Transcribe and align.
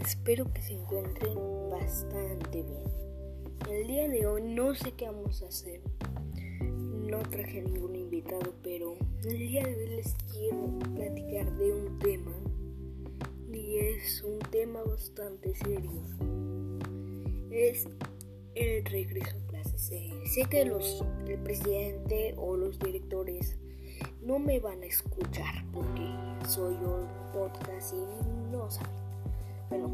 espero 0.00 0.52
que 0.52 0.62
se 0.62 0.72
encuentren 0.72 1.38
bastante 1.70 2.62
bien. 2.62 2.82
El 3.70 3.86
día 3.86 4.08
de 4.08 4.26
hoy 4.26 4.42
no 4.42 4.74
sé 4.74 4.92
qué 4.92 5.06
vamos 5.06 5.42
a 5.42 5.46
hacer. 5.46 5.80
No 6.60 7.20
traje 7.30 7.62
ningún 7.62 7.94
invitado, 7.94 8.52
pero 8.64 8.96
el 9.24 9.38
día 9.38 9.64
de 9.64 9.76
hoy 9.76 9.88
les 9.90 10.14
quiero 10.32 10.76
platicar 10.96 11.56
de 11.56 11.72
un 11.72 11.98
tema. 12.00 12.32
Y 13.52 13.76
es 13.76 14.22
un 14.22 14.40
tema 14.50 14.82
bastante 14.82 15.54
serio. 15.54 16.02
Es 17.52 17.86
el 18.56 18.84
regreso 18.86 19.36
a 19.36 19.46
clases. 19.46 19.92
Sé 20.34 20.44
que 20.50 20.64
los, 20.64 21.04
el 21.28 21.38
presidente 21.38 22.34
o 22.38 22.56
los 22.56 22.76
directores 22.80 23.56
no 24.20 24.40
me 24.40 24.58
van 24.58 24.82
a 24.82 24.86
escuchar 24.86 25.64
porque 25.72 26.12
soy 26.48 26.74
un 26.74 27.06
podcast 27.32 27.94
y 27.94 28.50
no 28.50 28.68
saben. 28.68 29.01
Bueno, 29.72 29.88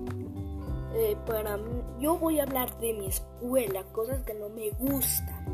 eh, 0.92 1.16
para 1.24 1.56
mí, 1.56 1.84
yo 2.00 2.18
voy 2.18 2.40
a 2.40 2.42
hablar 2.42 2.76
de 2.78 2.94
mi 2.94 3.06
escuela, 3.06 3.84
cosas 3.92 4.24
que 4.24 4.34
no 4.34 4.48
me 4.48 4.70
gustan. 4.70 5.44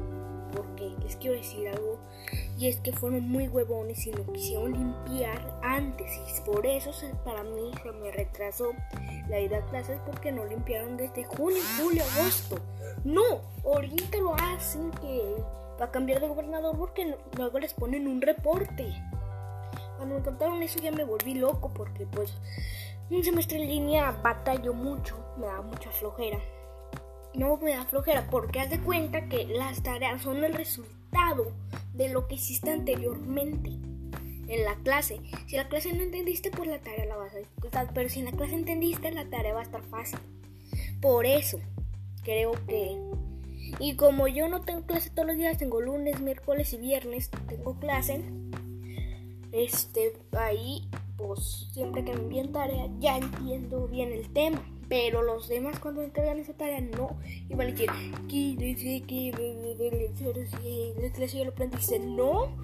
Porque 0.56 0.94
les 1.02 1.16
quiero 1.16 1.36
decir 1.36 1.68
algo, 1.68 1.98
y 2.56 2.68
es 2.68 2.78
que 2.78 2.92
fueron 2.92 3.28
muy 3.28 3.48
huevones 3.48 4.06
y 4.06 4.12
no 4.12 4.24
quisieron 4.32 4.72
limpiar 4.72 5.58
antes. 5.62 6.10
Y 6.16 6.40
por 6.40 6.64
eso 6.64 6.90
para 7.22 7.42
mí 7.42 7.70
se 7.82 7.92
me 7.92 8.12
retrasó 8.12 8.70
la 9.28 9.40
ida 9.40 9.58
a 9.58 9.66
clases 9.66 10.00
porque 10.06 10.32
no 10.32 10.46
limpiaron 10.46 10.96
desde 10.96 11.24
junio, 11.24 11.60
julio, 11.78 12.02
agosto. 12.16 12.56
No, 13.04 13.42
ahorita 13.62 14.18
lo 14.18 14.34
hacen 14.36 14.90
que 15.02 15.34
va 15.78 15.84
a 15.84 15.90
cambiar 15.90 16.22
de 16.22 16.28
gobernador 16.28 16.78
porque 16.78 17.14
luego 17.36 17.58
les 17.58 17.74
ponen 17.74 18.06
un 18.06 18.22
reporte. 18.22 18.86
Cuando 19.98 20.14
me 20.14 20.22
contaron 20.22 20.62
eso 20.62 20.78
ya 20.78 20.92
me 20.92 21.04
volví 21.04 21.34
loco 21.34 21.70
porque 21.74 22.06
pues 22.06 22.32
un 23.10 23.22
semestre 23.22 23.62
en 23.62 23.68
línea 23.68 24.10
batallo 24.22 24.72
mucho, 24.72 25.16
me 25.38 25.46
da 25.46 25.60
mucha 25.62 25.90
flojera. 25.90 26.38
No 27.34 27.56
me 27.56 27.74
da 27.74 27.84
flojera 27.84 28.26
porque 28.30 28.60
haz 28.60 28.70
de 28.70 28.80
cuenta 28.80 29.28
que 29.28 29.46
las 29.46 29.82
tareas 29.82 30.22
son 30.22 30.44
el 30.44 30.54
resultado 30.54 31.52
de 31.92 32.08
lo 32.08 32.26
que 32.26 32.36
hiciste 32.36 32.70
anteriormente 32.70 33.70
en 34.48 34.64
la 34.64 34.76
clase. 34.76 35.20
Si 35.46 35.56
la 35.56 35.68
clase 35.68 35.92
no 35.92 36.02
entendiste, 36.02 36.50
pues 36.50 36.68
la 36.68 36.78
tarea 36.78 37.06
la 37.06 37.16
vas 37.16 37.34
a 37.34 37.38
disfrutar. 37.38 37.90
Pero 37.94 38.08
si 38.08 38.20
en 38.20 38.26
la 38.26 38.32
clase 38.32 38.54
entendiste, 38.54 39.10
la 39.10 39.28
tarea 39.28 39.54
va 39.54 39.60
a 39.60 39.64
estar 39.64 39.82
fácil. 39.82 40.18
Por 41.00 41.26
eso, 41.26 41.58
creo 42.22 42.52
que... 42.66 42.98
Y 43.80 43.96
como 43.96 44.28
yo 44.28 44.48
no 44.48 44.60
tengo 44.60 44.86
clase 44.86 45.10
todos 45.10 45.28
los 45.28 45.36
días, 45.36 45.58
tengo 45.58 45.80
lunes, 45.80 46.20
miércoles 46.20 46.72
y 46.72 46.76
viernes, 46.76 47.30
tengo 47.48 47.78
clase. 47.80 48.22
Este, 49.50 50.12
ahí 50.32 50.88
pues 51.26 51.68
siempre 51.72 52.04
que 52.04 52.12
me 52.12 52.20
envíen 52.20 52.52
tarea 52.52 52.88
ya 53.00 53.16
entiendo 53.16 53.88
bien 53.88 54.12
el 54.12 54.30
tema. 54.32 54.62
Pero 54.88 55.22
los 55.22 55.48
demás 55.48 55.78
cuando 55.80 56.02
entregan 56.02 56.38
esa 56.38 56.52
tarea 56.52 56.80
no. 56.80 57.16
Y 57.48 57.54
van 57.54 57.68
a 57.68 57.70
decir, 57.70 57.90
que 58.28 58.54
dice 58.58 59.02
que 59.06 59.32
la 61.32 61.44
lo 61.44 61.50
aprendiste. 61.50 61.98
No. 61.98 62.54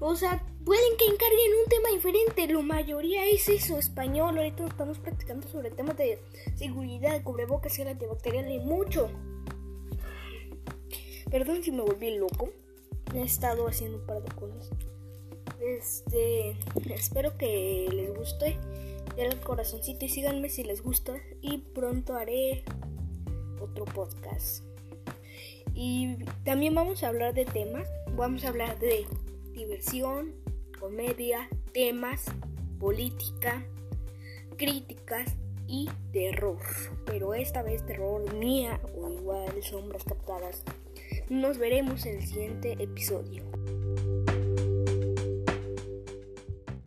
O 0.00 0.16
sea, 0.16 0.44
pueden 0.64 0.96
que 0.98 1.04
encarguen 1.04 1.52
un 1.62 1.68
tema 1.68 1.88
diferente. 1.94 2.52
La 2.52 2.60
mayoría 2.62 3.24
es 3.26 3.48
eso, 3.48 3.78
español. 3.78 4.36
Ahorita 4.36 4.66
estamos 4.66 4.98
practicando 4.98 5.46
sobre 5.48 5.70
temas 5.70 5.96
de 5.96 6.18
seguridad, 6.56 7.22
cubrebocas 7.22 7.78
y 7.78 7.82
antibacterial 7.82 8.50
y 8.50 8.58
mucho. 8.58 9.08
Perdón 11.30 11.62
si 11.62 11.70
me 11.70 11.82
volví 11.82 12.16
loco. 12.16 12.50
He 13.14 13.22
estado 13.22 13.68
haciendo 13.68 13.98
un 13.98 14.06
par 14.06 14.22
de 14.22 14.34
cosas. 14.34 14.70
Este, 15.60 16.56
espero 16.90 17.36
que 17.36 17.88
les 17.92 18.14
guste. 18.14 18.58
Denle 19.16 19.34
el 19.34 19.40
corazoncito 19.40 20.04
y 20.04 20.08
síganme 20.08 20.48
si 20.48 20.64
les 20.64 20.82
gusta. 20.82 21.14
Y 21.40 21.58
pronto 21.58 22.14
haré 22.14 22.64
otro 23.60 23.84
podcast. 23.84 24.64
Y 25.74 26.16
también 26.44 26.74
vamos 26.74 27.02
a 27.02 27.08
hablar 27.08 27.34
de 27.34 27.44
temas. 27.44 27.88
Vamos 28.16 28.44
a 28.44 28.48
hablar 28.48 28.78
de 28.78 29.06
diversión, 29.52 30.34
comedia, 30.78 31.48
temas, 31.72 32.26
política, 32.78 33.64
críticas 34.56 35.36
y 35.66 35.88
terror. 36.12 36.58
Pero 37.04 37.34
esta 37.34 37.62
vez 37.62 37.84
terror 37.84 38.32
mía 38.34 38.80
o 38.96 39.10
igual 39.10 39.62
sombras 39.62 40.04
captadas. 40.04 40.62
Nos 41.28 41.58
veremos 41.58 42.06
en 42.06 42.16
el 42.16 42.26
siguiente 42.26 42.76
episodio. 42.78 43.44